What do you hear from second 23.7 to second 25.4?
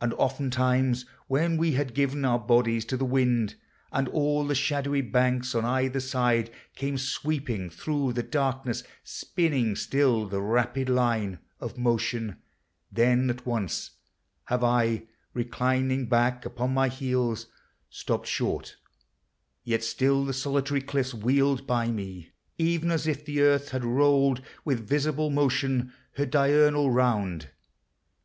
had rolled With visible